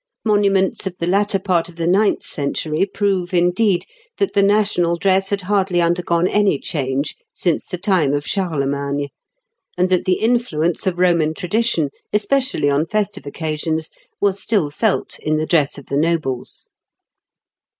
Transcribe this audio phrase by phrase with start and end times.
[0.25, 3.85] Monuments of the latter part of the ninth century prove, indeed,
[4.17, 9.09] that the national dress had hardly undergone any change since the time of Charlemagne,
[9.77, 15.37] and that the influence of Roman tradition, especially on festive occasions, was still felt in
[15.37, 16.69] the dress of the nobles (Figs.